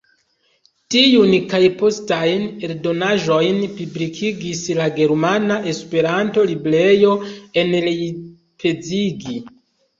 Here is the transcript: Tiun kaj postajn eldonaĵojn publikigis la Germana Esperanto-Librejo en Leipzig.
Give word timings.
Tiun 0.93 1.35
kaj 1.51 1.59
postajn 1.81 2.47
eldonaĵojn 2.69 3.61
publikigis 3.75 4.65
la 4.81 4.89
Germana 4.97 5.61
Esperanto-Librejo 5.75 7.15
en 7.65 7.73
Leipzig. 7.89 9.33